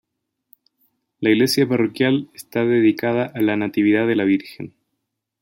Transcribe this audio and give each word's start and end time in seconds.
La 1.19 1.29
iglesia 1.29 1.69
parroquial 1.69 2.31
está 2.33 2.65
dedicada 2.65 3.31
a 3.35 3.39
la 3.39 3.55
Natividad 3.55 4.07
de 4.07 4.15
la 4.15 4.23
Virgen. 4.23 4.73